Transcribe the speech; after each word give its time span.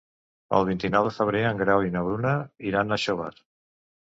El 0.59 0.63
vint-i-nou 0.69 1.09
de 1.09 1.11
febrer 1.17 1.43
en 1.49 1.61
Grau 1.61 1.85
i 1.89 1.93
na 1.97 2.03
Bruna 2.09 2.33
iran 2.71 2.91
a 2.91 3.01
Xóvar. 3.05 3.33